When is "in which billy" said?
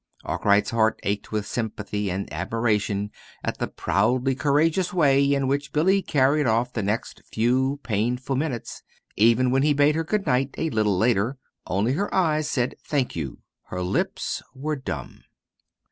5.23-6.01